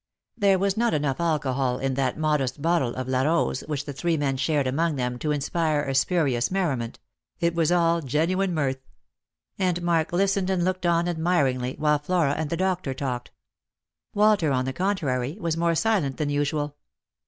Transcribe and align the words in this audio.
There 0.35 0.57
was 0.57 0.75
not 0.77 0.95
enough 0.95 1.19
alcohol 1.19 1.77
in 1.77 1.93
that 1.93 2.17
modest 2.17 2.59
bottle 2.59 2.95
of 2.95 3.07
La 3.07 3.21
Rose 3.21 3.59
which 3.67 3.85
the 3.85 3.93
three 3.93 4.17
men 4.17 4.35
shared 4.35 4.65
among 4.65 4.95
them 4.95 5.19
to 5.19 5.29
inspire 5.31 5.83
a 5.83 5.93
spurious 5.93 6.49
merriment 6.49 6.97
■— 7.03 7.07
it 7.47 7.53
was 7.53 7.71
all 7.71 8.01
genuine 8.01 8.51
mirth; 8.51 8.79
and 9.59 9.79
Mark 9.83 10.11
listened 10.11 10.49
and 10.49 10.65
looked 10.65 10.87
on 10.87 11.07
admiringly, 11.07 11.75
while 11.77 11.99
Flora 11.99 12.31
and 12.33 12.49
the 12.49 12.57
doctor 12.57 12.95
talked. 12.95 13.29
Walter, 14.15 14.51
on 14.51 14.65
the 14.65 14.73
contrary, 14.73 15.37
was 15.39 15.55
more 15.55 15.75
silent 15.75 16.17
than 16.17 16.29
usual. 16.31 16.77